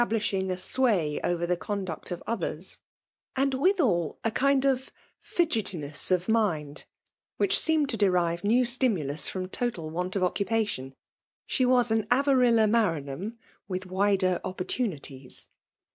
2B5 0.01 0.09
blishing 0.09 0.49
a 0.49 0.57
sway 0.57 1.19
oyer 1.23 1.45
the 1.45 1.55
conduct 1.55 2.09
of 2.09 2.23
others; 2.25 2.75
and 3.35 3.53
mthal 3.53 4.17
a 4.23 4.31
certain 4.35 4.79
fidgetiness 5.21 6.09
of 6.09 6.27
mind> 6.27 6.85
which 7.37 7.59
seemed 7.59 7.87
to 7.87 7.97
derive 7.97 8.43
new 8.43 8.65
stimulus 8.65 9.29
from 9.29 9.47
total 9.47 9.91
want 9.91 10.15
of 10.15 10.23
occupation. 10.23 10.95
She 11.45 11.67
was 11.67 11.91
an 11.91 12.07
Avarilla 12.07 12.67
Maran 12.67 13.05
ham, 13.09 13.37
with 13.67 13.83
wi^er 13.83 14.41
opportunities. 14.43 15.49